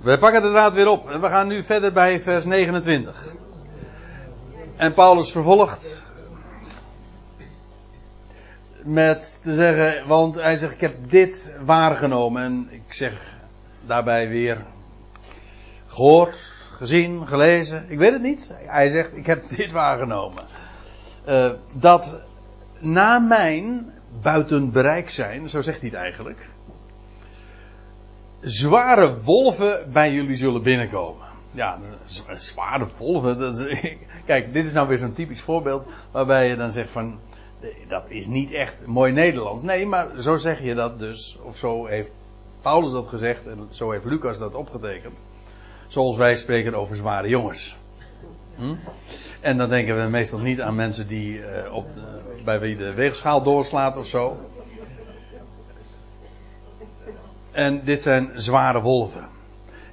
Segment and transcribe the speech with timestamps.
[0.00, 3.34] We pakken de draad weer op en we gaan nu verder bij vers 29.
[4.76, 6.04] En Paulus vervolgt
[8.82, 12.42] met te zeggen, want hij zegt: Ik heb dit waargenomen.
[12.42, 13.34] En ik zeg
[13.86, 14.64] daarbij weer:
[15.86, 16.36] gehoord,
[16.76, 17.84] gezien, gelezen.
[17.88, 18.52] Ik weet het niet.
[18.54, 20.44] Hij zegt: Ik heb dit waargenomen.
[21.28, 22.18] Uh, dat
[22.78, 23.92] na mijn
[24.22, 26.48] buiten bereik zijn, zo zegt hij het eigenlijk
[28.46, 31.26] zware wolven bij jullie zullen binnenkomen.
[31.50, 31.78] Ja,
[32.34, 33.38] zware wolven.
[33.38, 33.66] Dat
[34.26, 37.18] kijk, dit is nou weer zo'n typisch voorbeeld waarbij je dan zegt van,
[37.88, 39.62] dat is niet echt mooi Nederlands.
[39.62, 42.10] Nee, maar zo zeg je dat dus, of zo heeft
[42.62, 45.18] Paulus dat gezegd en zo heeft Lucas dat opgetekend.
[45.86, 47.76] Zoals wij spreken over zware jongens.
[48.56, 48.74] Hm?
[49.40, 52.94] En dan denken we meestal niet aan mensen die uh, op de, bij wie de
[52.94, 54.36] weegschaal doorslaat of zo.
[57.56, 59.28] En dit zijn zware wolven.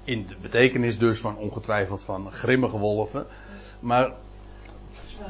[0.04, 3.26] In de betekenis dus van ongetwijfeld van grimmige wolven.
[3.80, 4.12] Maar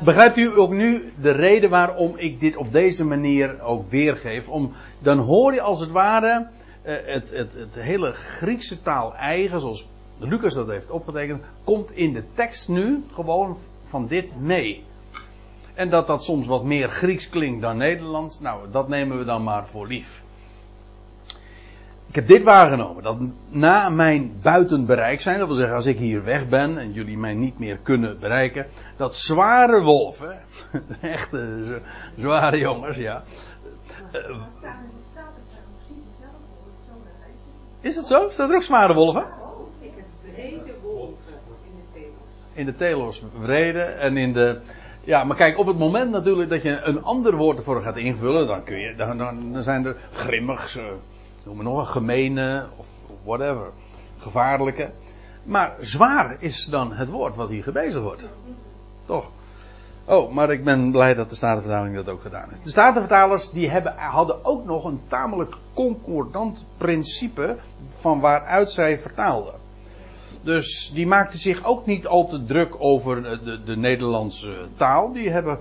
[0.04, 4.48] begrijpt u ook nu de reden waarom ik dit op deze manier ook weergeef?
[4.48, 6.48] Om, dan hoor je als het ware
[6.82, 12.14] eh, het, het, het hele Griekse taal eigen, zoals Lucas dat heeft opgetekend, komt in
[12.14, 14.84] de tekst nu gewoon van dit mee.
[15.74, 19.44] En dat dat soms wat meer Grieks klinkt dan Nederlands, nou, dat nemen we dan
[19.44, 20.23] maar voor lief.
[22.14, 23.18] Ik heb dit waargenomen, dat
[23.50, 27.34] na mijn buitenbereik zijn, dat wil zeggen als ik hier weg ben en jullie mij
[27.34, 28.66] niet meer kunnen bereiken,
[28.98, 30.42] dat zware wolven,
[31.02, 31.82] echte
[32.18, 33.24] zware jongens, ja.
[37.82, 38.30] Is dat zo?
[38.30, 39.26] Staat er ook zware wolven?
[39.80, 41.34] Ik heb brede wolven
[41.64, 42.54] in de telos.
[42.54, 44.60] In de telos vrede en in de.
[45.04, 48.48] Ja, maar kijk, op het moment natuurlijk dat je een ander woord ervoor gaat invullen,
[48.48, 50.70] dan kun je, dan, dan zijn er grimmig,
[51.44, 52.86] noem maar nog een gemene of
[53.24, 53.72] whatever,
[54.18, 54.90] gevaarlijke.
[55.44, 58.30] Maar zwaar is dan het woord wat hier gebezigd wordt.
[59.06, 59.32] Toch?
[60.06, 62.64] Oh, maar ik ben blij dat de Statenvertaling dat ook gedaan heeft.
[62.64, 67.58] De Statenvertalers die hebben, hadden ook nog een tamelijk concordant principe
[67.94, 69.54] van waaruit zij vertaalden.
[70.42, 75.14] Dus die maakten zich ook niet al te druk over de, de Nederlandse taal.
[75.14, 75.60] Die hebben,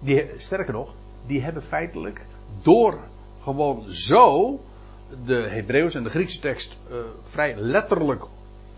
[0.00, 0.94] die, sterker nog,
[1.26, 2.26] die hebben feitelijk
[2.62, 2.98] door
[3.42, 4.58] gewoon zo
[5.24, 8.26] de Hebreeuwse en de Griekse tekst uh, vrij letterlijk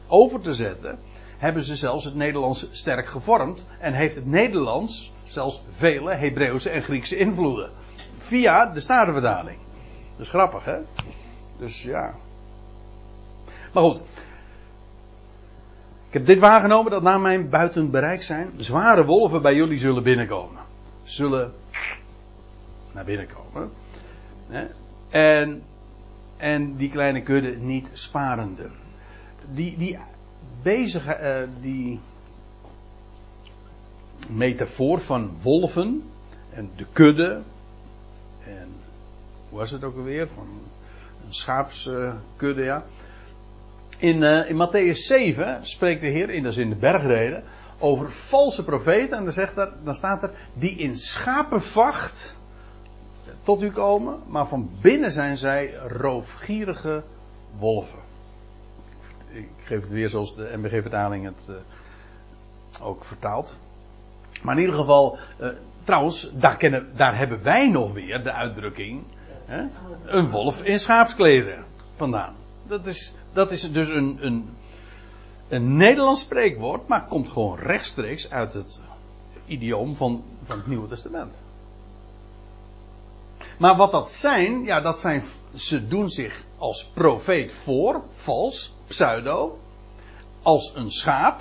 [0.09, 0.99] over te zetten,
[1.39, 6.83] hebben ze zelfs het Nederlands sterk gevormd en heeft het Nederlands zelfs vele Hebreeuwse en
[6.83, 7.71] Griekse invloeden.
[8.17, 9.59] Via de Statenvertaling.
[10.17, 10.79] Dat is grappig, hè?
[11.59, 12.15] Dus ja.
[13.73, 14.03] Maar goed.
[16.07, 20.03] Ik heb dit waargenomen dat na mijn buiten bereik zijn zware wolven bij jullie zullen
[20.03, 20.63] binnenkomen.
[21.05, 21.53] Zullen
[22.93, 23.71] naar binnen komen.
[25.11, 25.63] En,
[26.37, 28.71] en die kleine kudde niet sparende.
[29.55, 29.99] Die, die
[30.65, 32.01] uh, die
[34.29, 36.03] metafoor van wolven
[36.55, 37.43] en de kudde.
[38.47, 38.69] En
[39.49, 40.29] hoe was het ook alweer?
[40.29, 40.47] Van
[41.27, 42.85] een schaapskudde, ja.
[43.99, 47.45] In, uh, in Matthäus 7 spreekt de Heer, in, dat is in de bergreden,
[47.79, 49.17] over valse profeten.
[49.19, 52.37] En dan, zegt dan staat er, die in schapenvacht
[53.43, 57.05] tot u komen, maar van binnen zijn zij roofgierige
[57.59, 57.99] wolven.
[59.29, 61.57] Ik geef het weer zoals de MBG-vertaling het uh,
[62.87, 63.57] ook vertaalt.
[64.43, 65.49] Maar in ieder geval, uh,
[65.85, 69.03] trouwens, daar, kennen, daar hebben wij nog weer de uitdrukking:
[69.45, 69.65] hè,
[70.07, 71.65] een wolf in schaapskleden
[71.97, 72.35] vandaan.
[72.67, 74.57] Dat is, dat is dus een, een,
[75.49, 78.81] een Nederlands spreekwoord, maar komt gewoon rechtstreeks uit het
[79.47, 81.42] idioom van, van het Nieuwe Testament.
[83.63, 85.23] Maar wat dat zijn, ja, dat zijn,
[85.55, 89.59] ze doen zich als profeet voor, vals, pseudo,
[90.43, 91.41] als een schaap,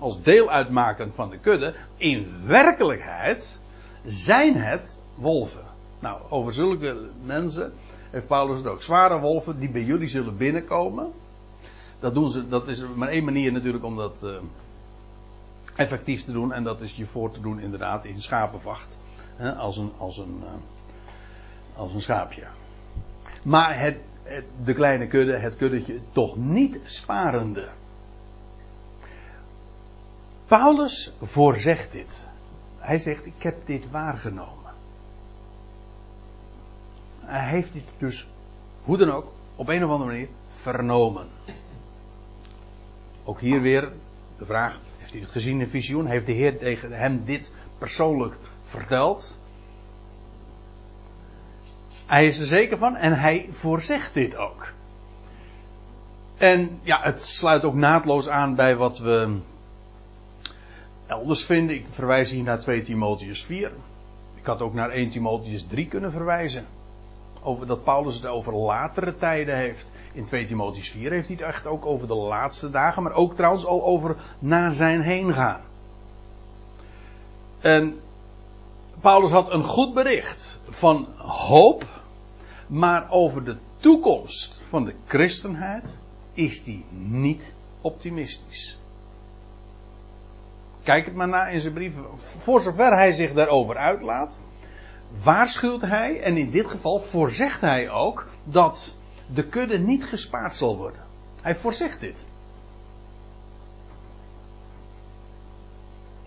[0.00, 1.74] als deel uitmaken van de kudde.
[1.96, 3.60] In werkelijkheid
[4.04, 5.64] zijn het wolven.
[6.00, 7.72] Nou, over zulke mensen
[8.10, 8.82] heeft Paulus het ook.
[8.82, 11.12] Zware wolven die bij jullie zullen binnenkomen.
[12.00, 14.36] Dat, doen ze, dat is maar één manier natuurlijk om dat uh,
[15.76, 16.52] effectief te doen.
[16.52, 18.98] En dat is je voor te doen inderdaad in schapenvacht.
[19.58, 20.50] Als een, als een uh,
[21.76, 22.44] als een schaapje.
[23.42, 23.96] Maar het,
[24.64, 27.68] de kleine kudde, het kuddetje, toch niet sparende.
[30.46, 32.28] Paulus voorzegt dit.
[32.78, 34.72] Hij zegt: Ik heb dit waargenomen.
[37.20, 38.28] Hij heeft dit dus,
[38.82, 41.26] hoe dan ook, op een of andere manier vernomen.
[43.24, 43.92] Ook hier weer
[44.38, 46.06] de vraag: Heeft hij het gezien in visioen?
[46.06, 49.38] Heeft de Heer tegen hem dit persoonlijk verteld?
[52.06, 54.72] Hij is er zeker van en hij voorzegt dit ook.
[56.36, 59.38] En ja, het sluit ook naadloos aan bij wat we
[61.06, 61.76] elders vinden.
[61.76, 63.70] Ik verwijs hier naar 2 Timotheus 4.
[64.34, 66.66] Ik had ook naar 1 Timotheus 3 kunnen verwijzen.
[67.42, 69.92] Over dat Paulus het over latere tijden heeft.
[70.12, 73.34] In 2 Timotheus 4 heeft hij het echt ook over de laatste dagen, maar ook
[73.36, 75.60] trouwens al over na zijn heen gaan.
[77.60, 78.00] En
[79.02, 81.84] Paulus had een goed bericht van hoop,
[82.66, 85.98] maar over de toekomst van de christenheid
[86.32, 88.78] is hij niet optimistisch.
[90.82, 92.04] Kijk het maar na in zijn brieven.
[92.18, 94.38] Voor zover hij zich daarover uitlaat,
[95.22, 98.94] waarschuwt hij, en in dit geval voorzegt hij ook, dat
[99.34, 101.00] de kudde niet gespaard zal worden.
[101.40, 102.26] Hij voorzegt dit.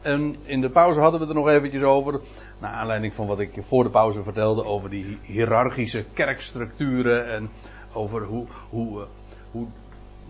[0.05, 2.19] En in de pauze hadden we er nog eventjes over.
[2.59, 7.33] Naar aanleiding van wat ik voor de pauze vertelde over die hiërarchische kerkstructuren.
[7.33, 7.49] En
[7.93, 9.07] over hoe, hoe, eh,
[9.51, 9.67] hoe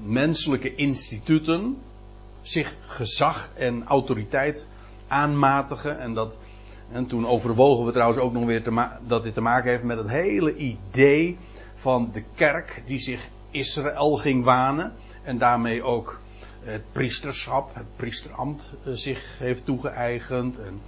[0.04, 1.78] menselijke instituten
[2.42, 4.68] zich gezag en autoriteit
[5.08, 6.00] aanmatigen.
[6.00, 6.38] En, dat,
[6.92, 9.98] en toen overwogen we trouwens ook nog weer te dat dit te maken heeft met
[9.98, 11.38] het hele idee
[11.74, 14.94] van de kerk die zich Israël ging wanen.
[15.24, 16.20] En daarmee ook
[16.66, 20.60] het priesterschap, het priesterambt eh, zich heeft toegeëigend.
[20.60, 20.82] En,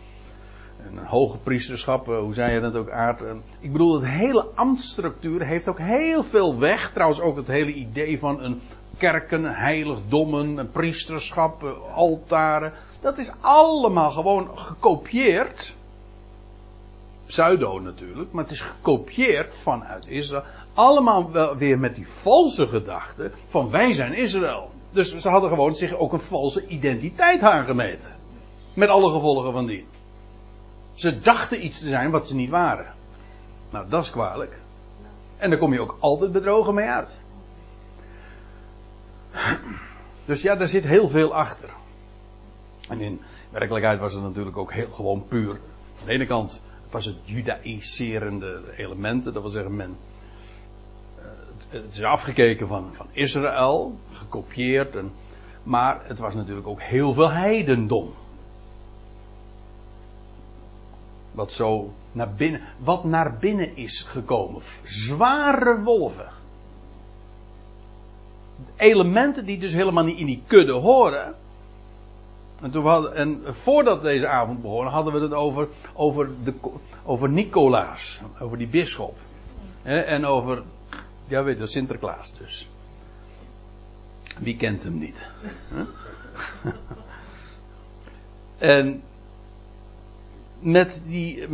[0.85, 3.23] en een hoge priesterschap, eh, hoe zei je dat ook aard.
[3.59, 6.91] Ik bedoel, het hele ambtsstructuur heeft ook heel veel weg.
[6.91, 8.61] Trouwens ook het hele idee van een
[8.97, 12.73] kerken, heiligdommen, een priesterschap, eh, altaren.
[13.01, 15.75] Dat is allemaal gewoon gekopieerd.
[17.25, 20.43] Pseudo natuurlijk, maar het is gekopieerd vanuit Israël.
[20.73, 24.71] Allemaal wel weer met die valse gedachte van wij zijn Israël.
[24.97, 28.09] Dus ze hadden gewoon zich ook een valse identiteit aangemeten.
[28.73, 29.85] Met alle gevolgen van die.
[30.93, 32.93] Ze dachten iets te zijn wat ze niet waren.
[33.69, 34.59] Nou, dat is kwalijk.
[35.37, 37.21] En daar kom je ook altijd bedrogen mee uit.
[40.25, 41.69] Dus ja, daar zit heel veel achter.
[42.89, 45.59] En in werkelijkheid was het natuurlijk ook heel gewoon puur.
[45.99, 49.97] Aan de ene kant was het judaïserende elementen, dat wil zeggen men.
[51.69, 54.95] Het, is afgekeken van, van Israël, gekopieerd.
[54.95, 55.11] En,
[55.63, 58.13] maar het was natuurlijk ook heel veel heidendom.
[61.31, 64.61] Wat zo naar binnen, wat naar binnen is gekomen.
[64.83, 66.35] Zware wolven
[68.77, 71.35] elementen die dus helemaal niet in die kudde horen.
[72.61, 76.53] En, toen hadden, en voordat deze avond begon, hadden we het over, over, de,
[77.05, 79.15] over Nicolaas, over die bisschop.
[79.83, 80.63] En over,
[81.27, 82.67] ja weet je, Sinterklaas dus.
[84.39, 85.29] Wie kent hem niet?
[88.57, 89.01] en
[90.59, 91.47] met die,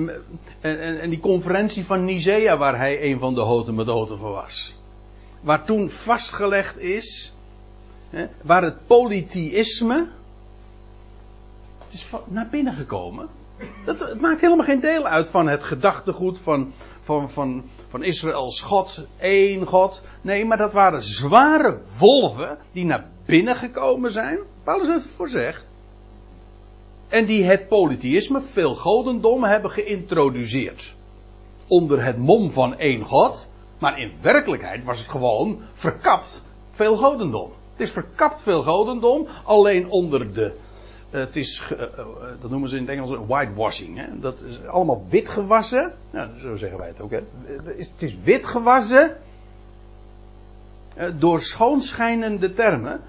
[0.62, 4.76] en, en, die conferentie van Nicea, waar hij een van de hoten met van was
[5.44, 7.34] waar toen vastgelegd is,
[8.10, 10.08] hè, waar het polytheïsme
[11.90, 13.28] is naar binnen gekomen.
[13.86, 18.62] Dat, het maakt helemaal geen deel uit van het gedachtegoed van, van, van, van Israëls
[18.62, 20.02] God, één God.
[20.22, 24.40] Nee, maar dat waren zware wolven die naar binnen gekomen zijn.
[24.64, 25.66] Paulus heeft het voorzegd.
[27.10, 30.94] En die het polytheïsme, veel godendom, hebben geïntroduceerd.
[31.68, 33.50] Onder het mom van één God.
[33.80, 37.52] Maar in werkelijkheid was het gewoon verkapt veel godendom.
[37.72, 40.54] Het is verkapt veel godendom, alleen onder de.
[41.14, 41.88] Het is, uh, uh,
[42.42, 43.98] dat noemen ze in het Engels whitewashing.
[43.98, 44.20] Hè?
[44.20, 45.94] Dat is allemaal wit gewassen.
[46.12, 47.12] Nou, zo zeggen wij het ook.
[47.12, 47.20] Hè?
[47.64, 49.18] Het is wit gewassen.
[51.18, 53.02] door schoonschijnende termen.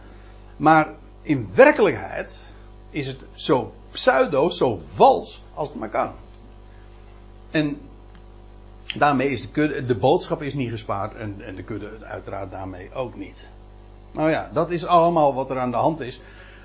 [0.56, 0.88] Maar
[1.22, 2.54] in werkelijkheid
[2.90, 6.10] is het zo pseudo, zo vals als het maar kan.
[7.50, 7.78] En
[8.98, 13.16] Daarmee is de, de boodschap is niet gespaard en, en de kudde uiteraard daarmee ook
[13.16, 13.48] niet.
[14.12, 16.20] Nou ja, dat is allemaal wat er aan de hand is.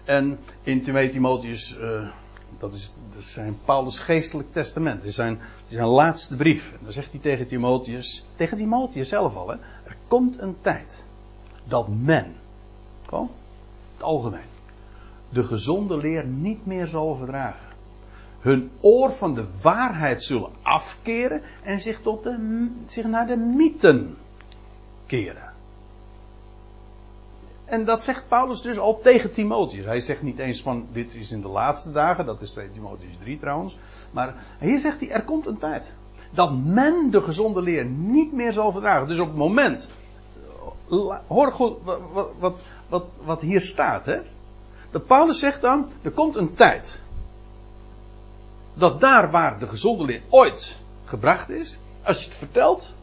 [0.09, 2.09] En in 2 Timotheus, uh,
[2.59, 4.97] dat, is, zijn Paulus geestelijk testament.
[4.97, 6.71] Het is zijn, is laatste brief.
[6.71, 11.03] En dan zegt hij tegen Timotheus, tegen Timotheus zelf al, hè, er komt een tijd
[11.63, 12.35] dat men,
[13.93, 14.49] het algemeen,
[15.29, 17.67] de gezonde leer niet meer zal verdragen
[18.39, 24.17] hun oor van de waarheid zullen afkeren en zich, tot de, zich naar de mythen
[25.05, 25.48] keren.
[27.69, 29.85] En dat zegt Paulus dus al tegen Timotheus.
[29.85, 33.17] Hij zegt niet eens van dit is in de laatste dagen, dat is 2 Timotheus
[33.19, 33.77] 3 trouwens.
[34.11, 35.93] Maar hier zegt hij er komt een tijd
[36.29, 39.07] dat men de gezonde leer niet meer zal verdragen.
[39.07, 39.89] Dus op het moment,
[41.27, 44.05] hoor goed wat, wat, wat, wat hier staat.
[44.05, 44.19] Hè?
[44.91, 47.01] Dat Paulus zegt dan, er komt een tijd
[48.73, 52.93] dat daar waar de gezonde leer ooit gebracht is, als je het vertelt,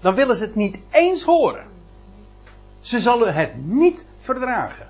[0.00, 1.66] dan willen ze het niet eens horen.
[2.80, 4.86] Ze zullen het niet verdragen.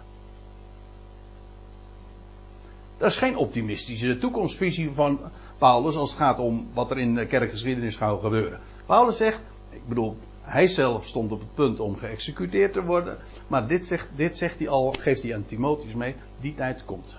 [2.99, 5.21] Dat is geen optimistische toekomstvisie van
[5.59, 8.61] Paulus als het gaat om wat er in de kerkgeschiedenis gaat gebeuren.
[8.87, 9.41] Paulus zegt,
[9.71, 14.09] ik bedoel, hij zelf stond op het punt om geëxecuteerd te worden, maar dit zegt,
[14.15, 17.17] dit zegt hij al, geeft hij aan Timotheus mee, die tijd komt.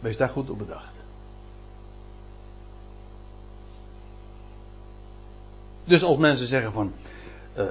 [0.00, 1.02] Wees daar goed op bedacht.
[5.84, 6.92] Dus als mensen zeggen van
[7.58, 7.64] uh,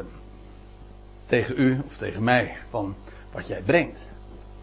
[1.25, 2.95] tegen u of tegen mij van
[3.33, 4.01] wat jij brengt,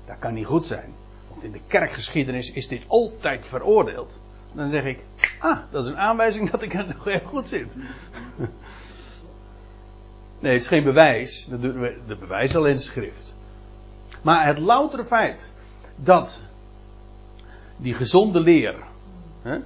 [0.07, 0.95] dat kan niet goed zijn.
[1.29, 4.19] Want in de kerkgeschiedenis is dit altijd veroordeeld.
[4.53, 4.99] Dan zeg ik,
[5.39, 7.69] ah, dat is een aanwijzing dat ik er nog heel goed zit.
[10.41, 11.47] Nee, het is geen bewijs.
[12.07, 13.37] De bewijs alleen schrift.
[14.23, 15.51] Maar het loutere feit
[15.97, 16.43] dat
[17.77, 18.75] die gezonde leer
[19.43, 19.59] hè,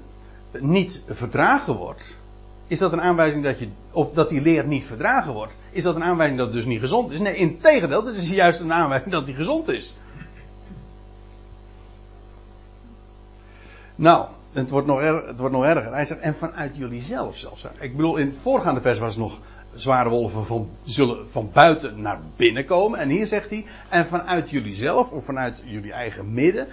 [0.59, 2.19] niet verdragen wordt,
[2.67, 5.97] is dat een aanwijzing dat je, of dat die leer niet verdragen wordt, is dat
[5.97, 7.19] een aanwijzing dat het dus niet gezond is?
[7.19, 9.95] Nee, in tegendeel, dat is juist een aanwijzing dat die gezond is.
[13.95, 15.93] Nou, het wordt nog, er, het wordt nog erger.
[15.93, 17.67] Hij zegt, en vanuit jullie zelf zelfs.
[17.79, 19.41] Ik bedoel, in het voorgaande vers was het nog
[19.75, 22.99] zware wolven van, zullen van buiten naar binnen komen.
[22.99, 26.67] En hier zegt hij, en vanuit jullie zelf, of vanuit jullie eigen midden.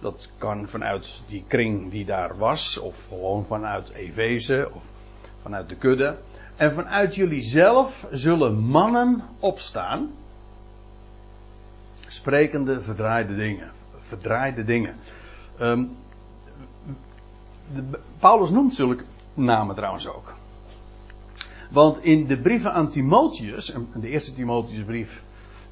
[0.00, 4.82] Dat kan vanuit die kring die daar was, of gewoon vanuit Efeze, of
[5.44, 6.16] vanuit de kudde.
[6.56, 10.10] En vanuit jullie zelf zullen mannen opstaan.
[12.06, 13.70] Sprekende verdraaide dingen.
[13.98, 14.96] Verdraaide dingen.
[15.60, 15.96] Um,
[17.74, 20.34] de, Paulus noemt zulke namen trouwens ook.
[21.70, 25.22] Want in de brieven aan Timotheus, de eerste Timotheusbrief,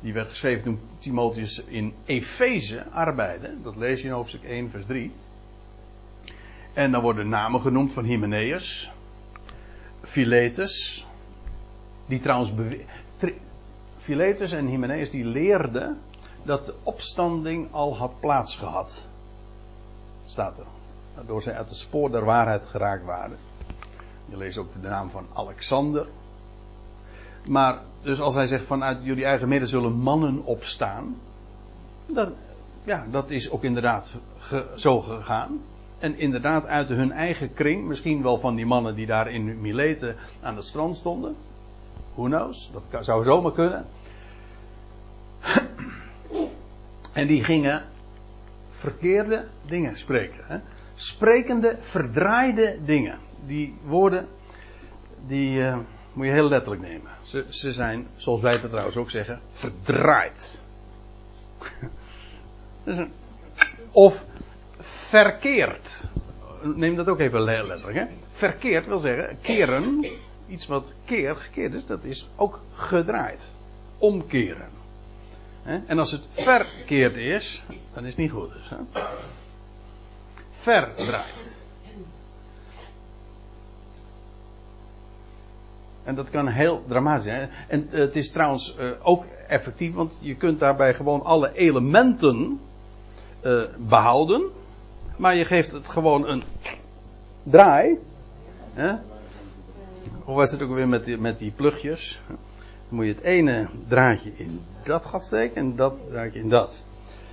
[0.01, 4.85] die werd geschreven toen Timotheus in Efeze arbeidde, dat lees je in hoofdstuk 1, vers
[4.87, 5.13] 3.
[6.73, 8.91] En dan worden namen genoemd van Hymenaeus,
[10.13, 11.07] Philetus,
[12.07, 12.53] die trouwens.
[13.99, 15.99] Philetus en Hymenaeus die leerden
[16.43, 19.07] dat de opstanding al had plaatsgehad.
[20.27, 20.65] Staat er.
[21.15, 23.37] Waardoor zij uit het spoor der waarheid geraakt waren.
[24.29, 26.07] Je leest ook de naam van Alexander.
[27.47, 31.17] Maar, dus als hij zegt vanuit jullie eigen midden zullen mannen opstaan.
[32.07, 32.33] Dan,
[32.85, 34.15] ja, dat is ook inderdaad
[34.77, 35.61] zo gegaan.
[36.03, 40.17] En inderdaad uit hun eigen kring, misschien wel van die mannen die daar in Mileten
[40.41, 41.37] aan het strand stonden.
[42.15, 43.85] Who knows, dat zou zomaar kunnen.
[47.13, 47.85] En die gingen
[48.71, 50.45] verkeerde dingen spreken.
[50.47, 50.59] Hè?
[50.95, 53.19] Sprekende, verdraaide dingen.
[53.47, 54.27] Die woorden,
[55.27, 55.79] die uh,
[56.13, 57.11] moet je heel letterlijk nemen.
[57.23, 60.63] Ze, ze zijn, zoals wij het trouwens ook zeggen, verdraaid.
[64.07, 64.25] of
[65.13, 66.09] verkeerd.
[66.63, 67.95] Neem dat ook even letterlijk.
[67.95, 68.05] Hè?
[68.31, 70.07] Verkeerd wil zeggen, keren,
[70.49, 73.51] iets wat keer, gekeerd is, dat is ook gedraaid.
[73.99, 74.69] Omkeren.
[75.63, 77.63] En als het verkeerd is,
[77.95, 78.53] dan is het niet goed.
[78.53, 79.03] Dus, hè?
[80.51, 81.57] Verdraaid.
[86.05, 87.51] En dat kan heel dramatisch zijn.
[87.69, 92.61] En het is trouwens uh, ook effectief, want je kunt daarbij gewoon alle elementen
[93.43, 94.51] uh, behouden.
[95.17, 96.43] Maar je geeft het gewoon een
[97.43, 97.99] draai.
[98.75, 98.93] Hè?
[100.25, 102.21] Of was het ook weer met die, met die plugjes?
[102.27, 102.37] Dan
[102.89, 106.83] moet je het ene draadje in dat gat steken en dat draadje in dat.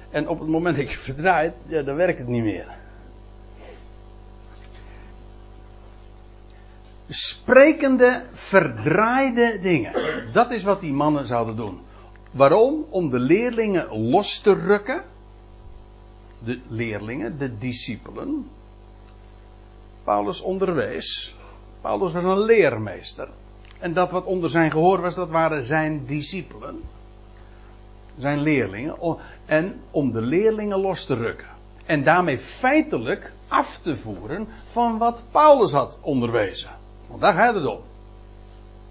[0.09, 2.77] En op het moment dat je verdraait, ja, dan werkt het niet meer.
[7.07, 9.93] Sprekende, verdraaide dingen.
[10.33, 11.79] Dat is wat die mannen zouden doen.
[12.31, 12.85] Waarom?
[12.89, 15.03] Om de leerlingen los te rukken
[16.43, 18.49] de leerlingen, de discipelen.
[20.03, 21.35] Paulus onderwees.
[21.81, 23.27] Paulus was een leermeester.
[23.79, 26.81] En dat wat onder zijn gehoor was, dat waren zijn discipelen.
[28.17, 29.17] Zijn leerlingen.
[29.45, 31.47] En om de leerlingen los te rukken.
[31.85, 36.71] En daarmee feitelijk af te voeren van wat Paulus had onderwezen.
[37.07, 37.79] Want daar gaat het om.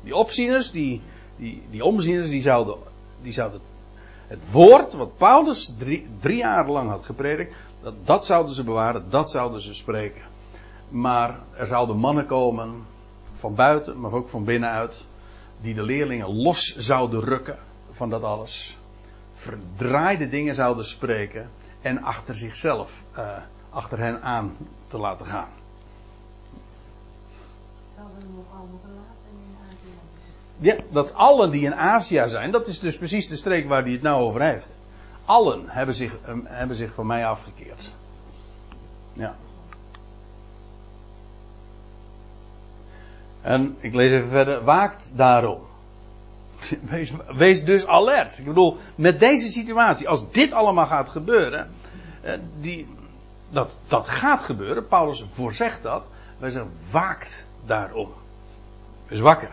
[0.03, 1.01] Die opzieners, die,
[1.37, 2.77] die, die omzieners, die zouden,
[3.23, 3.61] die zouden
[4.29, 9.11] het woord wat Paulus drie, drie jaar lang had gepredikt, dat, dat zouden ze bewaren,
[9.11, 10.23] dat zouden ze spreken.
[10.89, 12.85] Maar er zouden mannen komen,
[13.35, 15.07] van buiten, maar ook van binnenuit,
[15.61, 17.59] die de leerlingen los zouden rukken
[17.91, 18.77] van dat alles.
[19.35, 23.37] Verdraaide dingen zouden spreken en achter zichzelf, uh,
[23.71, 24.57] achter hen aan
[24.87, 25.49] te laten gaan.
[27.97, 29.48] Zouden nog allemaal ja,
[30.91, 34.03] dat allen die in Azië zijn, dat is dus precies de streek waar hij het
[34.03, 34.77] nou over heeft.
[35.25, 37.93] Allen hebben zich, um, hebben zich van mij afgekeerd.
[39.13, 39.35] Ja.
[43.41, 44.65] En ik lees even verder.
[44.65, 45.61] Waakt daarom.
[46.91, 48.39] Wees, wees dus alert.
[48.39, 51.71] Ik bedoel, met deze situatie, als dit allemaal gaat gebeuren,
[52.21, 52.89] eh, die,
[53.51, 58.09] dat, dat gaat gebeuren, Paulus voorzegt dat, wij zeggen, waakt daarom.
[59.07, 59.51] Wees wakker.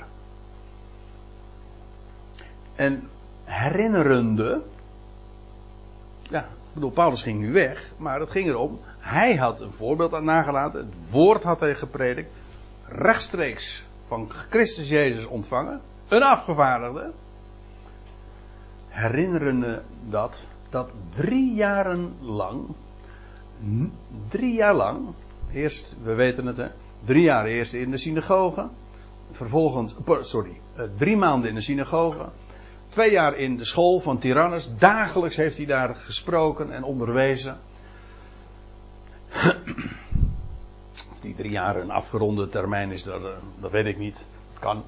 [2.75, 3.09] En
[3.43, 4.61] herinnerende,
[6.21, 10.13] ja, ik bedoel, Paulus ging nu weg, maar het ging erom, hij had een voorbeeld
[10.13, 12.29] aan nagelaten, het woord had hij gepredikt,
[12.87, 17.11] rechtstreeks van Christus Jezus ontvangen, een afgevaardigde,
[18.87, 22.75] herinnerende dat, dat drie jaren lang,
[24.29, 25.13] drie jaar lang,
[25.53, 26.67] eerst, we weten het hè,
[27.05, 28.69] drie jaar eerst in de synagoge,
[29.31, 32.29] vervolgens, sorry, eh, drie maanden in de synagoge,
[32.89, 37.57] twee jaar in de school van Tyrannus, dagelijks heeft hij daar gesproken en onderwezen.
[41.11, 44.25] Of die drie jaar een afgeronde termijn is, dat, eh, dat weet ik niet.
[44.59, 44.83] Kan.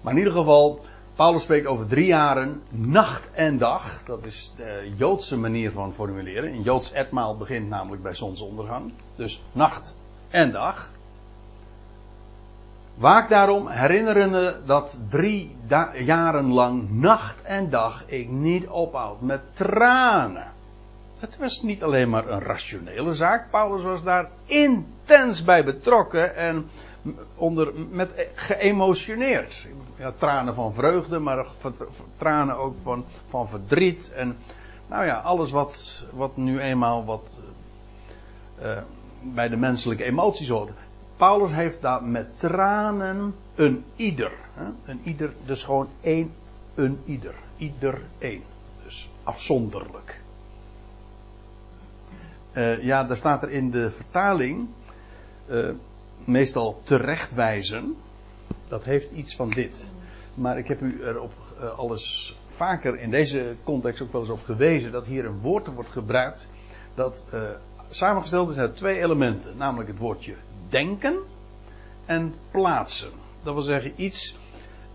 [0.00, 4.02] Maar in ieder geval, Paulus spreekt over drie jaren, nacht en dag.
[4.04, 6.52] Dat is de Joodse manier van formuleren.
[6.52, 8.92] Een Joods etmaal begint namelijk bij zonsondergang.
[9.16, 9.94] Dus nacht
[10.30, 10.90] en dag.
[12.98, 15.56] Waak daarom, herinnerende dat drie
[16.04, 20.52] jaren lang, nacht en dag, ik niet ophoud met tranen.
[21.18, 23.50] Het was niet alleen maar een rationele zaak.
[23.50, 26.70] Paulus was daar intens bij betrokken en
[27.34, 29.66] onder, met geëmotioneerd.
[29.96, 31.46] Ja, tranen van vreugde, maar
[32.16, 34.12] tranen ook van, van verdriet.
[34.12, 34.36] En
[34.88, 37.38] nou ja, alles wat, wat nu eenmaal wat,
[38.62, 38.78] uh,
[39.22, 40.70] bij de menselijke emoties hoort.
[41.18, 44.32] Paulus heeft daar met tranen een ieder.
[44.54, 44.64] Hè?
[44.84, 46.32] Een ieder, dus gewoon één,
[46.74, 47.34] een ieder.
[47.56, 48.42] Ieder één.
[48.84, 50.20] Dus afzonderlijk.
[52.52, 54.68] Uh, ja, daar staat er in de vertaling.
[55.50, 55.68] Uh,
[56.24, 57.96] meestal terechtwijzen.
[58.68, 59.90] Dat heeft iets van dit.
[60.34, 64.44] Maar ik heb u erop uh, alles vaker in deze context ook wel eens op
[64.44, 66.48] gewezen dat hier een woord wordt gebruikt
[66.94, 67.24] dat
[67.90, 70.34] samengesteld is uit twee elementen, namelijk het woordje
[70.68, 71.18] denken
[72.04, 73.10] en plaatsen.
[73.42, 74.36] Dat wil zeggen iets.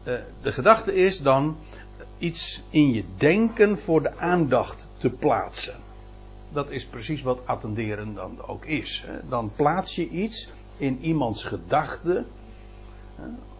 [0.04, 1.58] Uh, de gedachte is dan
[2.18, 5.76] iets in je denken voor de aandacht te plaatsen.
[6.50, 9.04] Dat is precies wat attenderen dan ook is.
[9.30, 12.26] Dan plaats je iets in iemands gedachten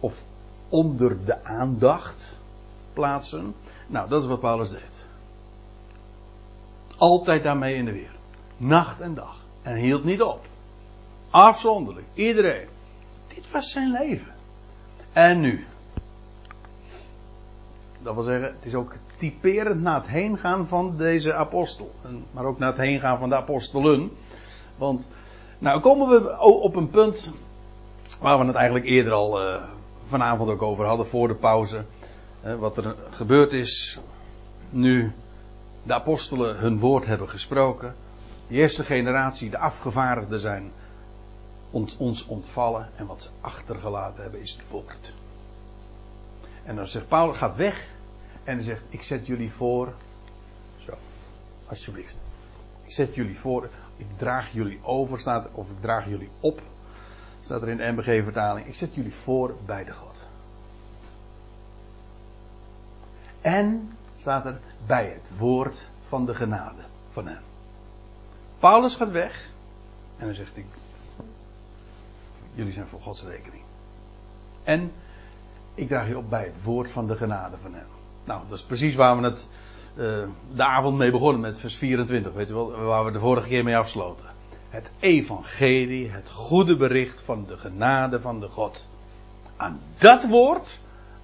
[0.00, 0.22] of
[0.68, 2.40] onder de aandacht
[2.92, 3.54] plaatsen.
[3.86, 5.06] Nou, dat is wat Paulus deed.
[6.96, 8.14] Altijd daarmee in de weer.
[8.56, 9.44] Nacht en dag.
[9.62, 10.46] En hield niet op.
[11.34, 12.06] Afzonderlijk.
[12.14, 12.68] Iedereen.
[13.34, 14.34] Dit was zijn leven.
[15.12, 15.66] En nu.
[18.02, 21.94] Dat wil zeggen, het is ook typerend na het heengaan van deze apostel.
[22.30, 24.10] Maar ook na het heengaan van de apostelen.
[24.76, 25.08] Want
[25.58, 27.30] nou komen we op een punt
[28.20, 29.62] waar we het eigenlijk eerder al uh,
[30.06, 31.84] vanavond ook over hadden voor de pauze.
[32.44, 34.00] Uh, wat er gebeurd is
[34.70, 35.12] nu
[35.82, 37.94] de apostelen hun woord hebben gesproken.
[38.48, 40.72] De eerste generatie, de afgevaardigden zijn
[41.74, 42.88] ont, ons ontvallen.
[42.96, 45.12] En wat ze achtergelaten hebben is het woord.
[46.64, 47.86] En dan zegt Paulus, gaat weg.
[48.44, 49.92] En hij zegt, ik zet jullie voor.
[50.76, 50.92] Zo,
[51.66, 52.22] alsjeblieft.
[52.84, 56.62] Ik zet jullie voor ik draag jullie over, staat, of ik draag jullie op,
[57.40, 58.66] staat er in de MBG-vertaling.
[58.66, 60.24] Ik zet jullie voor bij de God.
[63.40, 66.82] En staat er bij het woord van de genade
[67.12, 67.42] van hem.
[68.58, 69.50] Paulus gaat weg
[70.18, 70.64] en dan zegt hij:
[72.54, 73.62] Jullie zijn voor Gods rekening.
[74.62, 74.92] En
[75.74, 77.86] ik draag je op bij het woord van de genade van hem.
[78.24, 79.48] Nou, dat is precies waar we het
[79.96, 83.48] uh, de avond mee begonnen met vers 24, weet je wel, waar we de vorige
[83.48, 84.26] keer mee afsloten.
[84.70, 88.86] Het evangelie, het goede bericht van de genade van de God.
[89.56, 90.78] Aan dat woord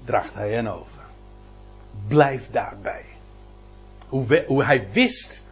[0.04, 1.00] draagt hij hen over.
[2.08, 3.04] Blijf daarbij.
[4.08, 5.44] Hoe, hoe hij wist,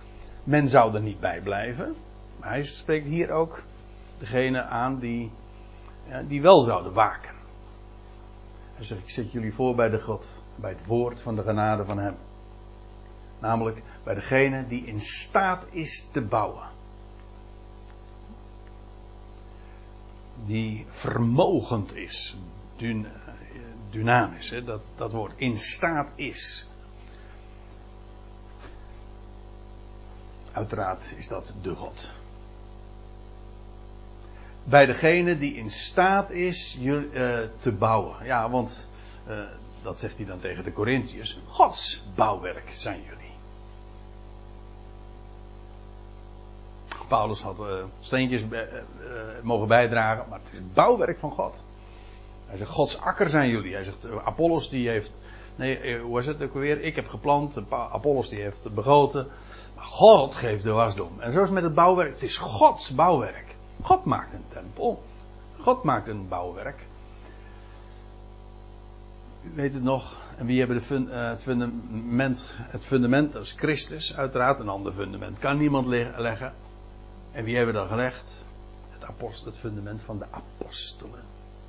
[0.45, 1.95] men zou er niet bij blijven.
[2.41, 3.63] Maar hij spreekt hier ook
[4.19, 5.31] degene aan die,
[6.29, 7.35] die wel zouden waken.
[8.75, 11.85] Hij zegt, ik zet jullie voor bij de God, bij het woord van de genade
[11.85, 12.17] van hem.
[13.39, 16.69] Namelijk bij degene die in staat is te bouwen.
[20.47, 22.37] Die vermogend is.
[23.91, 24.65] Dynamisch, hè?
[24.65, 25.33] Dat, dat woord.
[25.37, 26.69] In staat is.
[30.53, 32.11] Uiteraard is dat de God.
[34.69, 38.25] Bij degene die in staat is je, uh, te bouwen.
[38.25, 38.89] Ja, want
[39.29, 39.41] uh,
[39.83, 41.41] dat zegt hij dan tegen de Corinthiërs.
[41.47, 43.17] Gods bouwwerk zijn jullie.
[47.09, 48.43] Paulus had uh, steentjes
[49.43, 51.65] mogen bijdragen, maar het is het bouwwerk van God.
[52.47, 53.75] Hij zegt, Gods akker zijn jullie.
[53.75, 55.21] Hij zegt, Apollos die heeft
[55.59, 56.81] Nee, eh, hoe is het ook weer?
[56.81, 59.29] Ik heb geplant, Apollos die heeft begoten.
[59.75, 61.21] Maar God geeft de wasdom.
[61.21, 62.13] En zo is met het bouwwerk.
[62.13, 63.48] Het is Gods bouwwerk.
[63.83, 65.03] God maakt een tempel.
[65.59, 66.87] God maakt een bouwwerk.
[69.43, 70.17] U weet het nog.
[70.37, 72.45] En wie hebben de uh, het fundament?
[72.51, 74.61] Het fundament, dat is Christus, uiteraard.
[74.61, 75.87] Een ander fundament kan niemand
[76.17, 76.53] leggen.
[77.33, 78.45] En wie hebben dat gelegd?
[78.99, 81.21] Het, het fundament van de apostelen.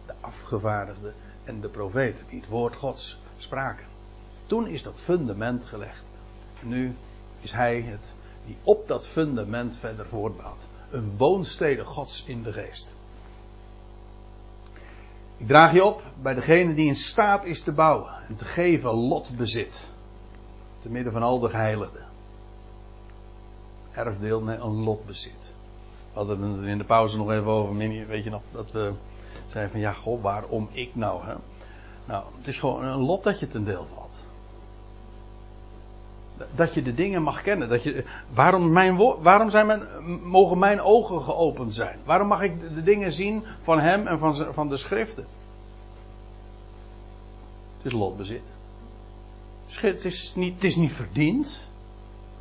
[0.06, 2.26] De afgevaardigden en de profeten.
[2.30, 3.86] Die het woord Gods spraken.
[4.48, 6.12] Toen is dat fundament gelegd.
[6.62, 6.96] En nu
[7.42, 8.14] is hij het
[8.46, 10.68] die op dat fundament verder voortbouwt.
[10.90, 12.96] Een woonstede Gods in de geest.
[15.38, 18.94] Ik draag je op bij degene die in staat is te bouwen en te geven
[18.94, 19.88] lotbezit.
[20.80, 22.06] Te midden van al de geheiligden.
[23.92, 25.56] Erfdeel, nee, een lotbezit.
[26.14, 27.76] We hadden het in de pauze nog even over,
[28.08, 28.92] weet je nog, dat we
[29.48, 31.26] zeiden van ja, goh, waarom ik nou?
[31.26, 31.34] Hè?
[32.06, 34.09] Nou, het is gewoon een lot dat je ten deel valt.
[36.56, 37.70] Dat je de dingen mag kennen.
[37.70, 39.84] Dat je, waarom mijn, waarom zijn mijn,
[40.24, 42.00] mogen mijn ogen geopend zijn?
[42.06, 45.26] Waarom mag ik de dingen zien van hem en van, van de schriften?
[47.78, 48.54] Het is lotbezit.
[49.68, 51.68] Het is, niet, het is niet verdiend.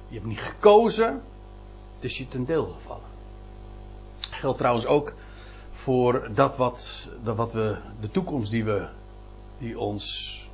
[0.08, 1.22] Je hebt niet gekozen.
[1.94, 3.08] Het is je ten deel gevallen.
[4.18, 5.12] Geldt trouwens ook
[5.70, 8.88] voor dat wat, dat wat we, de toekomst die we,
[9.58, 10.47] die ons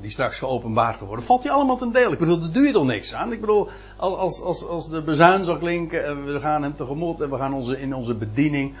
[0.00, 2.12] die straks geopenbaard worden, valt die allemaal ten deel.
[2.12, 3.32] Ik bedoel, daar doe je toch niks aan.
[3.32, 7.30] Ik bedoel, als, als, als de bezuin zal klinken en we gaan hem tegemoet en
[7.30, 8.74] we gaan onze, in onze bediening,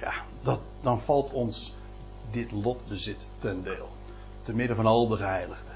[0.00, 1.74] ja, dat, dan valt ons
[2.30, 3.88] dit lotbezit ten deel.
[4.42, 5.74] Te midden van al de geheiligden.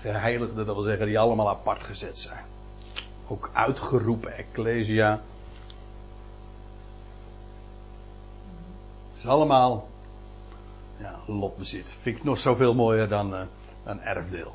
[0.00, 2.44] Geheiligden, dat wil zeggen, die allemaal apart gezet zijn.
[3.28, 5.10] Ook uitgeroepen ecclesia.
[9.12, 9.88] Het is allemaal
[10.98, 11.96] ja, lotbezit.
[12.02, 13.40] Vind ik nog zoveel mooier dan, uh,
[13.88, 14.52] dan erfdeel.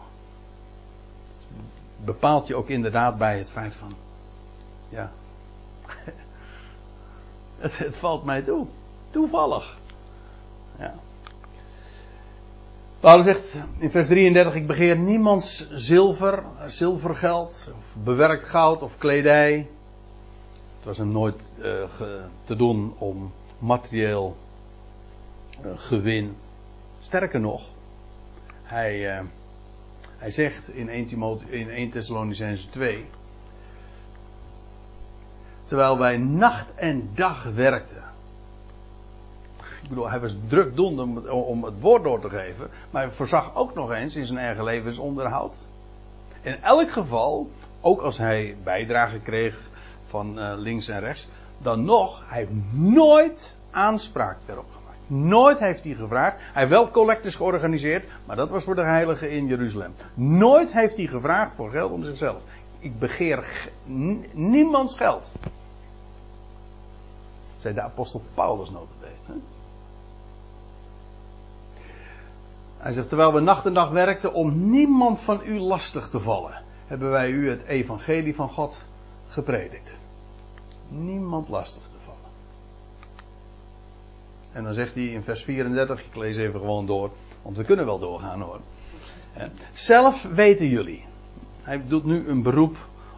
[2.06, 3.94] Bepaalt je ook inderdaad bij het feit van,
[4.90, 5.12] ja,
[7.64, 8.68] het, het, valt mij toe.
[9.10, 9.78] Toevallig.
[10.80, 10.94] Ja.
[13.00, 19.68] Paulus zegt in vers 33, ik begeer niemands zilver, zilvergeld, of bewerkt goud of kledij.
[20.76, 21.84] Het was hem nooit uh,
[22.44, 24.36] te doen om materieel
[25.66, 26.36] uh, gewin.
[27.00, 27.73] Sterker nog,
[28.74, 29.24] hij, uh,
[30.18, 33.06] hij zegt in 1, Timoth in 1 Thessalonicense 2.
[35.64, 38.04] Terwijl wij nacht en dag werkten.
[39.82, 42.70] Ik bedoel, hij was druk doen om, het woord door te geven.
[42.92, 45.68] Maar hij voorzag ook nog eens in zijn eigen levensonderhoud.
[46.42, 47.50] In elk geval,
[47.82, 49.70] ook als hij bijdrage kreeg
[50.06, 51.28] van uh, links en rechts.
[51.58, 54.83] Dan nog, hij heeft nooit aanspraak daarop.
[55.08, 56.36] Nooit heeft hij gevraagd.
[56.38, 59.94] Hij heeft wel collectes georganiseerd, maar dat was voor de heiligen in Jeruzalem.
[60.14, 62.42] Nooit heeft hij gevraagd voor geld om zichzelf.
[62.80, 63.70] Ik begeer
[64.34, 65.32] niemands geld.
[67.56, 69.42] Zei de apostel Paulus notabene.
[72.78, 76.62] Hij zegt, terwijl we nacht en dag werkten om niemand van u lastig te vallen,
[76.88, 78.82] hebben wij u het evangelie van God
[79.28, 79.96] gepredikt.
[80.88, 81.93] Niemand lastig
[84.54, 87.12] en dan zegt hij in vers 34, ik lees even gewoon door,
[87.42, 88.60] want we kunnen wel doorgaan hoor.
[89.74, 91.06] Zelf weten jullie.
[91.62, 92.78] Hij doet nu een beroep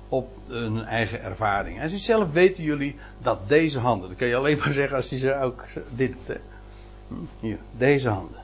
[0.09, 1.77] op hun eigen ervaring.
[1.77, 5.09] Hij zegt zelf weten jullie dat deze handen, dat kan je alleen maar zeggen als
[5.09, 6.15] hij ze ook dit
[7.39, 8.39] hier, deze handen.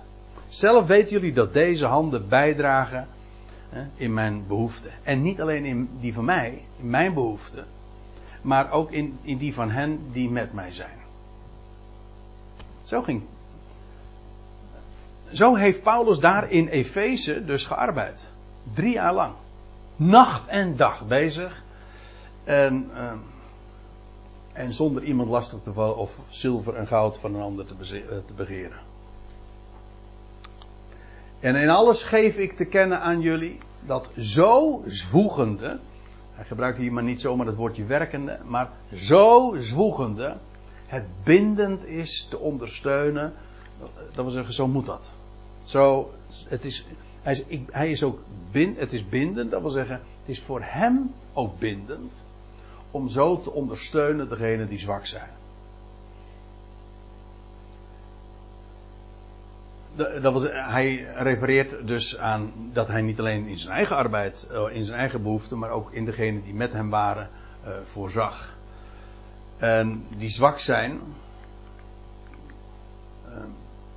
[0.50, 3.08] Zelf weten jullie dat deze handen bijdragen
[3.96, 4.92] in mijn behoeften.
[5.04, 7.66] En niet alleen in die van mij, in mijn behoeften,
[8.42, 11.01] maar ook in, in die van hen die met mij zijn.
[12.92, 13.24] Zo ging.
[15.32, 18.30] Zo heeft Paulus daar in Efeze dus gearbeid.
[18.74, 19.34] Drie jaar lang.
[19.96, 21.64] Nacht en dag bezig.
[22.44, 23.12] En, uh,
[24.54, 28.18] en zonder iemand lastig te vallen of zilver en goud van een ander te, eh,
[28.26, 28.80] te begeren.
[31.40, 35.80] En in alles geef ik te kennen aan jullie dat zo zwoegende.
[36.34, 40.38] Hij gebruikt hier maar niet zomaar het woordje werkende, maar zo zwoegende
[40.92, 43.34] het bindend is te ondersteunen.
[44.14, 45.10] Dat wil zeggen, zo moet dat.
[45.64, 46.14] Zo,
[46.48, 46.86] het is,
[47.22, 48.20] hij, is, ik, hij is ook
[48.52, 52.26] bind, het is bindend, dat wil zeggen, het is voor hem ook bindend
[52.92, 55.30] om zo te ondersteunen degenen die zwak zijn.
[59.96, 64.76] Dat was, hij refereert dus aan dat hij niet alleen in zijn eigen arbeid, eh,
[64.76, 67.30] in zijn eigen behoeften, maar ook in degenen die met hem waren,
[67.66, 68.60] uh, voorzag.
[69.62, 71.00] En die zwak zijn.
[73.28, 73.44] Uh,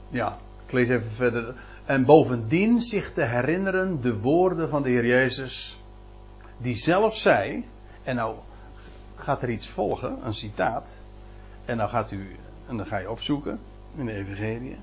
[0.09, 1.55] ja, ik lees even verder.
[1.85, 5.79] En bovendien zich te herinneren de woorden van de Heer Jezus,
[6.57, 7.65] die zelf zei,
[8.03, 8.37] en nou
[9.17, 10.87] gaat er iets volgen, een citaat,
[11.65, 12.37] en dan gaat u,
[12.69, 13.59] en dan ga je opzoeken
[13.97, 14.77] in de Evangelie.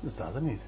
[0.00, 0.62] Dat staat er niet.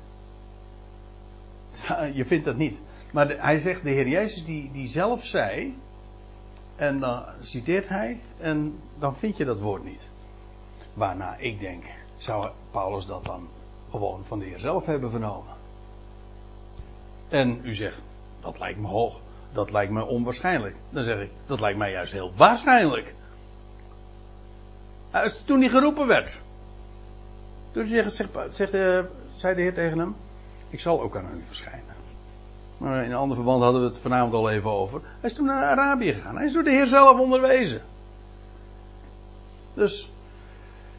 [2.19, 2.79] Je vindt dat niet.
[3.13, 5.77] Maar hij zegt, de Heer Jezus die, die zelf zei,
[6.81, 10.11] en dan citeert hij, en dan vind je dat woord niet.
[10.95, 11.85] Waarna ik denk,
[12.17, 13.49] zou Paulus dat dan
[13.91, 15.55] gewoon van de Heer zelf hebben vernomen?
[17.29, 18.01] En u zegt,
[18.41, 19.21] dat lijkt me hoog,
[19.53, 20.77] dat lijkt me onwaarschijnlijk.
[20.91, 23.15] Dan zeg ik, dat lijkt mij juist heel waarschijnlijk.
[25.45, 26.41] Toen hij geroepen werd.
[27.73, 29.05] Toen zegt, eh,
[29.37, 30.17] zei de Heer tegen hem,
[30.69, 32.00] ik zal ook aan u verschijnen.
[32.81, 35.01] Maar in een ander verband hadden we het vanavond al even over.
[35.21, 36.37] Hij is toen naar Arabië gegaan.
[36.37, 37.83] Hij is door de Heer zelf onderwezen.
[39.75, 40.13] Dus.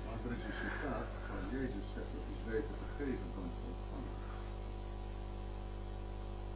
[0.05, 3.61] Maar er is een citaat van Jezus zegt dat is beter te geven dan te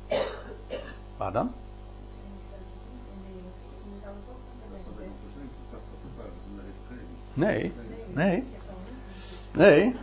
[0.09, 0.27] ontvangen.
[1.17, 1.51] Waar dan?
[4.71, 7.17] Dat staat in vers 1, dat staat de Paulus in de evangelie.
[7.33, 7.73] Nee.
[8.13, 8.43] Nee.
[9.51, 9.95] Nee.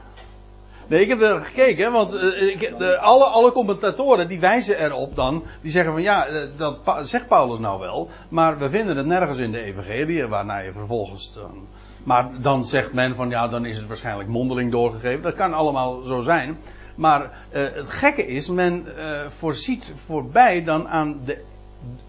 [0.93, 5.17] Nee, ik heb er gekeken, want uh, ik, de, alle, alle commentatoren die wijzen erop
[5.17, 9.07] dan, die zeggen van ja, uh, dat zegt Paulus nou wel, maar we vinden het
[9.07, 11.67] nergens in de evangelie, waarna je vervolgens dan,
[12.05, 16.03] maar dan zegt men van ja, dan is het waarschijnlijk mondeling doorgegeven, dat kan allemaal
[16.03, 16.59] zo zijn,
[16.95, 18.87] maar uh, het gekke is, men
[19.29, 21.45] voorziet voorbij dan aan de,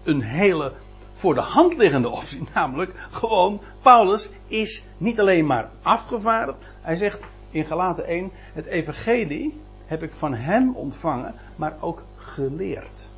[0.02, 0.72] een hele
[1.12, 7.20] voor de hand liggende optie, namelijk gewoon, Paulus is niet alleen maar afgevaardigd, hij zegt
[7.54, 13.08] in Galaten 1, het evangelie heb ik van hem ontvangen, maar ook geleerd.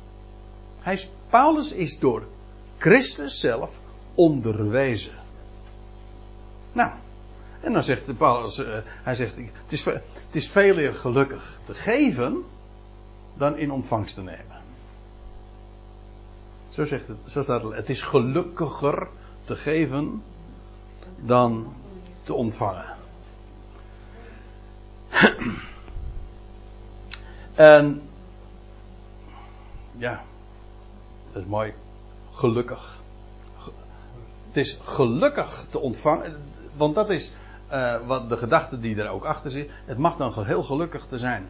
[1.29, 2.23] Paulus is door
[2.77, 3.75] Christus zelf
[4.15, 5.13] onderwezen.
[6.71, 6.91] Nou,
[7.61, 11.73] en dan zegt Paulus, uh, hij zegt, het is, het is veel eer gelukkig te
[11.73, 12.43] geven
[13.33, 14.61] dan in ontvangst te nemen.
[16.69, 19.07] Zo, zegt het, zo staat het, het is gelukkiger
[19.43, 20.23] te geven
[21.19, 21.73] dan
[22.23, 22.96] te ontvangen.
[27.55, 28.01] En
[30.05, 30.21] ja,
[31.31, 31.73] dat is mooi.
[32.31, 33.01] Gelukkig.
[34.47, 36.35] Het is gelukkig te ontvangen,
[36.75, 37.31] want dat is
[37.71, 39.69] uh, wat de gedachte die er ook achter zit.
[39.85, 41.49] Het mag dan heel gelukkig te zijn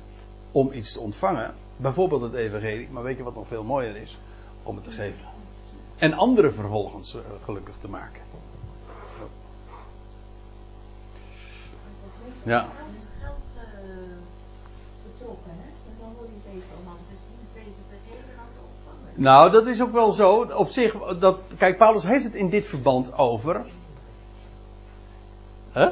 [0.51, 4.17] om iets te ontvangen, bijvoorbeeld het evangelie, maar weet je wat nog veel mooier is?
[4.63, 5.25] Om het te geven.
[5.97, 8.21] En anderen vervolgens uh, gelukkig te maken.
[12.43, 12.67] Ja.
[19.15, 20.41] Nou, dat is ook wel zo.
[20.41, 23.61] Op zich, dat, kijk, Paulus heeft het in dit verband over.
[25.73, 25.89] Huh?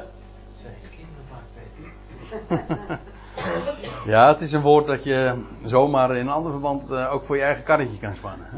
[4.05, 7.35] ja, het is een woord dat je zomaar in een ander verband uh, ook voor
[7.35, 8.47] je eigen karretje kan spannen.
[8.49, 8.57] Hè?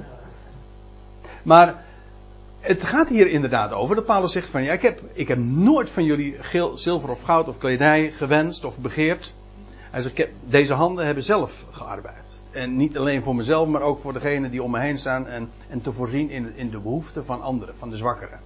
[1.43, 1.83] Maar
[2.59, 5.89] het gaat hier inderdaad over dat Paulus zegt van ja, ik heb, ik heb nooit
[5.89, 9.33] van jullie geel, zilver of goud of kledij gewenst of begeerd.
[9.91, 12.39] Hij zegt, deze handen hebben zelf gearbeid.
[12.51, 15.27] En niet alleen voor mezelf, maar ook voor degenen die om me heen staan.
[15.27, 18.39] En, en te voorzien in, in de behoeften van anderen, van de zwakkeren.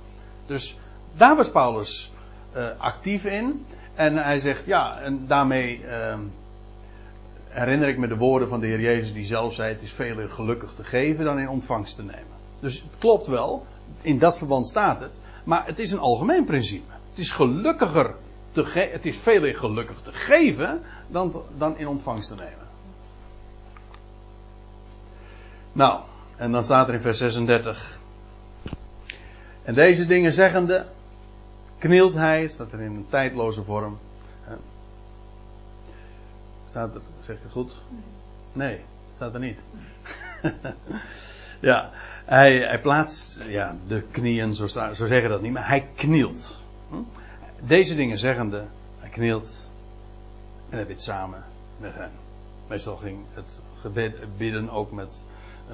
[0.45, 0.77] Dus
[1.13, 2.11] daar was Paulus
[2.55, 3.65] uh, actief in.
[3.93, 6.17] En hij zegt, ja, en daarmee uh,
[7.47, 10.27] herinner ik me de woorden van de Heer Jezus die zelf zei: Het is veel
[10.27, 12.39] gelukkig te geven dan in ontvangst te nemen.
[12.59, 13.65] Dus het klopt wel,
[14.01, 15.19] in dat verband staat het.
[15.43, 16.91] Maar het is een algemeen principe.
[17.09, 18.15] Het is gelukkiger
[18.51, 22.67] te het is veel gelukkig te geven dan, dan in ontvangst te nemen.
[25.71, 25.99] Nou,
[26.35, 27.99] en dan staat er in vers 36.
[29.63, 30.85] En deze dingen zeggende,
[31.77, 33.97] knielt hij, staat er in een tijdloze vorm.
[36.71, 37.81] Staat er, zeg ik het goed?
[38.53, 38.79] Nee,
[39.13, 39.59] staat er niet.
[41.69, 41.89] ja,
[42.25, 46.61] hij, hij plaatst ja, de knieën, zo, sta, zo zeggen dat niet, maar hij knielt.
[46.89, 46.95] Hm?
[47.67, 48.65] Deze dingen zeggende,
[48.99, 49.69] hij knielt
[50.69, 51.43] en hij bidt samen
[51.77, 52.11] met hen.
[52.67, 55.25] Meestal ging het gebed, bidden ook met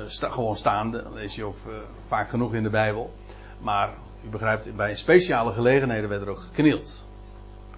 [0.05, 1.03] sta, gewoon staande.
[1.03, 1.75] Dat lees je ook uh,
[2.07, 3.13] vaak genoeg in de Bijbel.
[3.59, 3.93] Maar
[4.25, 7.07] u begrijpt, bij speciale gelegenheden werd er ook geknield.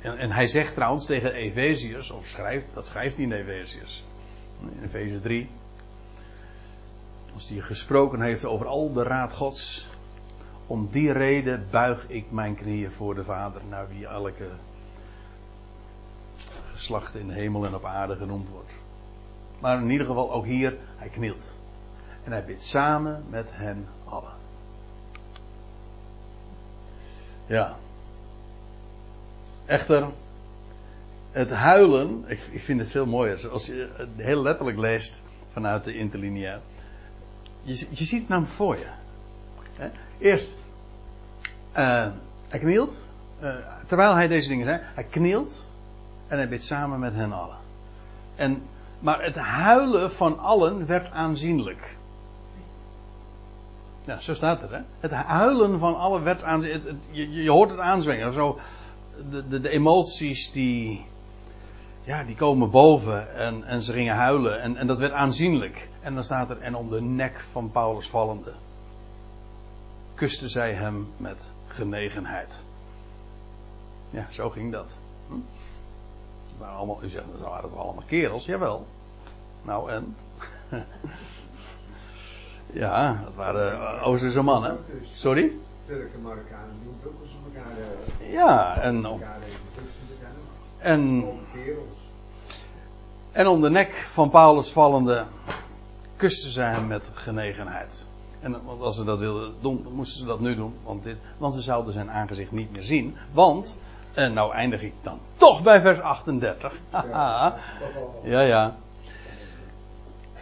[0.02, 4.04] En, en hij zegt trouwens tegen Efeziërs, of schrijft, dat schrijft hij in Efeziërs.
[4.62, 5.50] In Efeze 3.
[7.34, 9.88] Als hij gesproken heeft over al de raad Gods.
[10.70, 14.50] Om die reden buig ik mijn knieën voor de Vader, naar wie elke
[16.72, 18.72] geslacht in de hemel en op aarde genoemd wordt.
[19.60, 21.56] Maar in ieder geval ook hier, hij knielt.
[22.24, 24.34] En hij bidt samen met hen allen.
[27.46, 27.76] Ja.
[29.66, 30.08] Echter,
[31.32, 33.50] het huilen, ik, ik vind het veel mooier.
[33.50, 36.60] Als je het heel letterlijk leest vanuit de interlineair.
[37.62, 38.88] Je, je ziet het namelijk voor je.
[40.18, 40.56] Eerst,
[41.80, 42.08] eh,
[42.48, 43.02] hij knielt.
[43.40, 43.54] eh,
[43.86, 45.66] terwijl hij deze dingen zei, hij knielt.
[46.28, 47.58] En hij bidt samen met hen allen.
[48.36, 48.62] En,
[49.00, 51.98] maar het huilen van allen werd aanzienlijk.
[54.06, 54.80] Ja, zo staat het, hè?
[55.00, 56.64] Het huilen van allen werd aan.
[56.64, 58.34] Het, het- je, je hoort het aanzwingen.
[58.34, 58.60] Zo,
[59.30, 61.06] de, de, de emoties die.
[62.04, 63.36] Ja, die komen boven.
[63.36, 64.62] En, en ze gingen huilen.
[64.62, 65.90] En, en dat werd aanzienlijk.
[66.02, 66.62] En dan staat er.
[66.62, 68.54] En om de nek van Paulus vallende.
[70.16, 72.64] Kuste zij hem met genegenheid.
[74.10, 74.96] Ja, zo ging dat.
[75.28, 75.34] Hm?
[76.58, 78.46] Waren allemaal, u zegt, dat waren toch allemaal kerels?
[78.46, 78.86] Jawel.
[79.62, 80.16] Nou en?
[82.84, 84.78] ja, dat waren eh, Oosterse mannen.
[85.14, 85.52] Sorry?
[85.86, 88.32] Sterke Marokkanen doen het ook als elkaar hebben.
[88.32, 89.22] Ja, en, om-
[90.78, 91.26] en,
[93.32, 95.26] en om de nek van Paulus vallende
[96.16, 98.09] kusten zij hem met genegenheid.
[98.40, 100.74] En want als ze dat wilden doen, moesten ze dat nu doen.
[100.84, 103.16] Want, dit, want ze zouden zijn aangezicht niet meer zien.
[103.32, 103.78] Want,
[104.14, 106.74] en nou eindig ik dan toch bij vers 38.
[106.90, 107.56] Haha.
[108.24, 108.76] Ja, ja.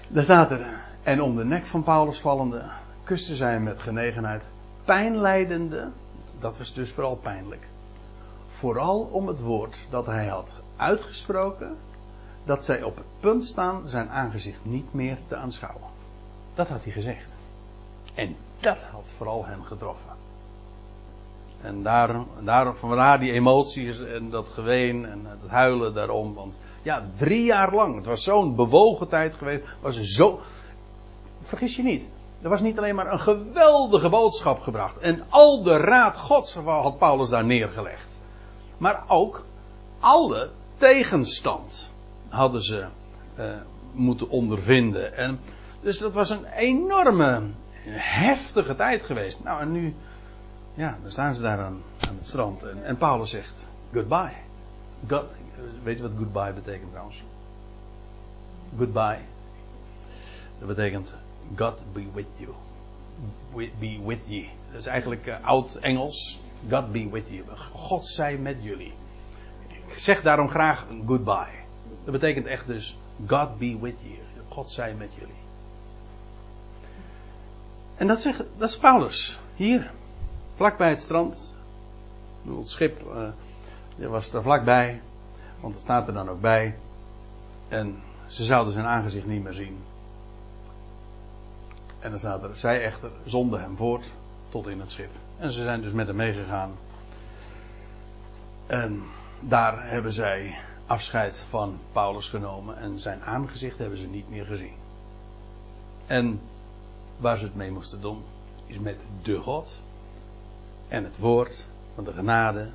[0.08, 0.66] Daar staat er.
[1.04, 2.64] En om de nek van Paulus vallende,
[3.04, 4.48] kuste zij hem met genegenheid.
[4.86, 5.92] Pijnlijdende,
[6.40, 7.68] dat was dus vooral pijnlijk.
[8.50, 11.78] Vooral om het woord dat hij had uitgesproken,
[12.46, 15.90] dat zij op het punt staan zijn aangezicht niet meer te aanschouwen.
[16.56, 17.37] Dat had hij gezegd.
[18.18, 20.16] En dat had vooral hem getroffen.
[21.62, 26.34] En daar, daar, vandaar die emoties en dat geween en het huilen daarom.
[26.34, 29.64] Want ja, drie jaar lang, het was zo'n bewogen tijd geweest.
[29.82, 30.40] Was zo,
[31.42, 32.06] vergis je niet,
[32.42, 34.98] er was niet alleen maar een geweldige boodschap gebracht.
[34.98, 38.20] En al de raad gods had Paulus daar neergelegd.
[38.78, 39.46] Maar ook
[40.00, 41.92] alle tegenstand
[42.30, 42.86] hadden ze
[43.36, 43.46] eh,
[43.94, 45.18] moeten ondervinden.
[45.18, 45.40] En,
[45.82, 47.42] dus dat was een enorme,
[47.92, 49.44] heftige tijd geweest.
[49.44, 49.96] Nou, en nu,
[50.74, 52.64] ja, dan staan ze daar aan, aan het strand.
[52.64, 54.34] En, en Paulus zegt, goodbye.
[55.84, 57.24] Weet je wat goodbye betekent trouwens?
[58.78, 59.20] Goodbye.
[60.60, 61.16] Dat betekent,
[61.56, 62.54] God be with you.
[63.80, 64.50] Be with ye.
[64.72, 66.40] Dat is eigenlijk eh, oud Engels.
[66.70, 67.44] God be with you.
[67.74, 68.94] God zij met jullie.
[69.68, 71.66] Ik zeg daarom graag goodbye.
[72.04, 72.98] Dat betekent echt dus
[73.28, 74.18] God be with you.
[74.50, 75.47] God zij met jullie.
[77.98, 79.40] En dat, dat is Paulus.
[79.56, 79.92] Hier.
[80.54, 81.56] Vlak bij het strand.
[82.58, 83.02] Het schip
[83.96, 85.02] die was er vlakbij.
[85.60, 86.76] Want dat staat er dan ook bij.
[87.68, 89.78] En ze zouden zijn aangezicht niet meer zien.
[92.00, 94.10] En dan staat er, zij echter zonden hem voort
[94.50, 95.12] tot in het schip.
[95.38, 96.72] En ze zijn dus met hem meegegaan.
[98.68, 99.04] En
[99.40, 102.78] daar hebben zij afscheid van Paulus genomen.
[102.78, 104.76] En zijn aangezicht hebben ze niet meer gezien.
[106.06, 106.40] En
[107.18, 108.24] waar ze het mee moesten doen,
[108.66, 109.82] is met de God.
[110.88, 112.70] En het woord van de genade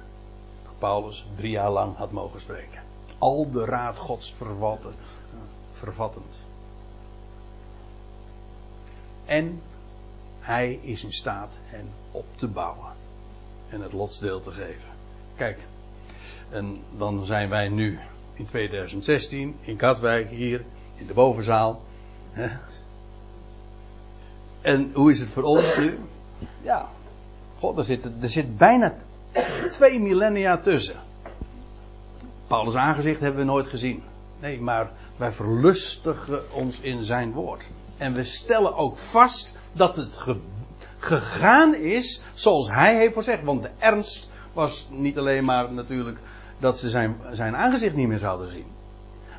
[0.62, 2.82] dat Paulus drie jaar lang had mogen spreken.
[3.18, 4.94] Al de raad Gods vervatten,
[5.72, 6.40] vervattend.
[9.24, 9.62] En
[10.40, 12.92] hij is in staat hen op te bouwen.
[13.68, 14.90] En het lotsdeel te geven.
[15.34, 15.58] Kijk,
[16.50, 17.98] en dan zijn wij nu
[18.34, 20.64] in 2016 in Katwijk hier
[20.96, 21.80] in de bovenzaal.
[24.62, 25.98] En hoe is het voor ons nu?
[26.62, 26.88] Ja,
[27.58, 28.94] God, er zit, er zit bijna
[29.70, 30.96] twee millennia tussen.
[32.46, 34.02] Paulus' aangezicht hebben we nooit gezien.
[34.40, 37.66] Nee, maar wij verlustigen ons in zijn woord.
[37.96, 40.40] En we stellen ook vast dat het ge-
[40.98, 43.42] gegaan is zoals hij heeft voorzegd.
[43.42, 46.18] Want de ernst was niet alleen maar natuurlijk
[46.58, 48.66] dat ze zijn, zijn aangezicht niet meer zouden zien.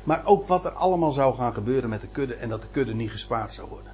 [0.04, 2.94] Maar ook wat er allemaal zou gaan gebeuren met de kudde en dat de kudde
[2.94, 3.92] niet gespaard zou worden.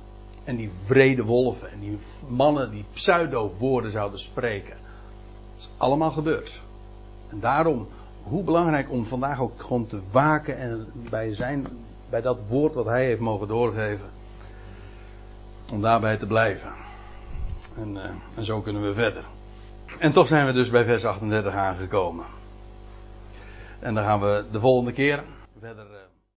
[0.50, 4.76] En die vrede wolven en die mannen die pseudo-woorden zouden spreken.
[5.52, 6.60] Dat is allemaal gebeurd.
[7.28, 7.88] En daarom,
[8.22, 11.66] hoe belangrijk om vandaag ook gewoon te waken en bij, zijn,
[12.10, 14.08] bij dat woord wat hij heeft mogen doorgeven.
[15.70, 16.72] Om daarbij te blijven.
[17.76, 19.24] En, eh, en zo kunnen we verder.
[19.98, 22.24] En toch zijn we dus bij vers 38 aangekomen.
[23.78, 25.24] En dan gaan we de volgende keer
[25.60, 25.86] verder.
[25.86, 26.09] eh,